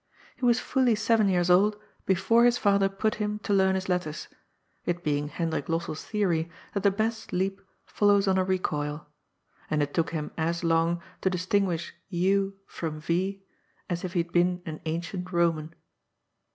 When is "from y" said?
12.65-13.41